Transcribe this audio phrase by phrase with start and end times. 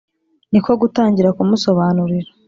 [0.51, 2.29] ni ko gutangira kumusobanurira.